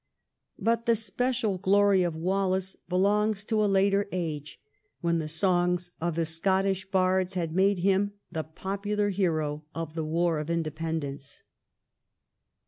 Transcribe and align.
But 0.57 0.87
the 0.87 0.95
special 0.95 1.59
glory 1.59 2.01
of 2.01 2.15
Wallace 2.15 2.75
belongs 2.89 3.45
to 3.45 3.63
a 3.63 3.67
later 3.69 4.07
age, 4.11 4.59
when 5.01 5.19
the 5.19 5.27
songs 5.27 5.91
of 6.01 6.15
the 6.15 6.25
Scottish 6.25 6.89
bards 6.89 7.35
had 7.35 7.53
made 7.55 7.77
him 7.77 8.13
the 8.31 8.43
popular 8.43 9.09
hero 9.09 9.63
of 9.75 9.93
the 9.93 10.03
war 10.03 10.39
of 10.39 10.49
independence. 10.49 11.43